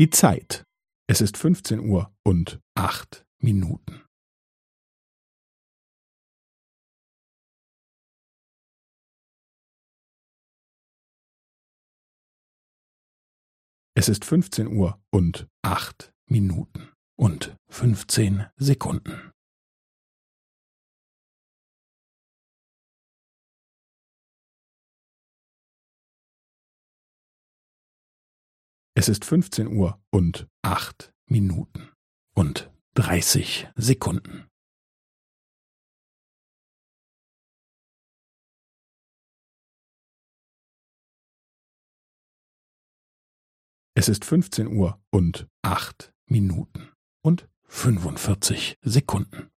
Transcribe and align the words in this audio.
Die 0.00 0.08
Zeit. 0.08 0.64
Es 1.10 1.20
ist 1.20 1.36
15 1.36 1.78
Uhr 1.78 2.10
und 2.24 2.58
acht 2.74 3.26
Minuten. 3.38 4.02
Es 13.94 14.08
ist 14.08 14.24
15 14.24 14.68
Uhr 14.68 14.98
und 15.10 15.46
acht 15.60 16.14
Minuten 16.30 16.88
und 17.18 17.54
15 17.68 18.46
Sekunden. 18.56 19.29
Es 29.00 29.08
ist 29.08 29.24
15 29.24 29.68
Uhr 29.68 29.98
und 30.10 30.46
acht 30.60 31.14
Minuten 31.24 31.88
und 32.34 32.70
30 32.96 33.66
Sekunden. 33.74 34.46
Es 43.94 44.10
ist 44.10 44.26
15 44.26 44.66
Uhr 44.66 45.02
und 45.10 45.48
acht 45.62 46.12
Minuten 46.26 46.90
und 47.22 47.48
45 47.68 48.76
Sekunden. 48.82 49.50